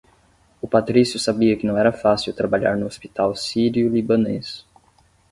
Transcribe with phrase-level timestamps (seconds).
[0.59, 4.65] O Patrício sabia que não era fácil trabalhar no Hospital Sírio Libanês.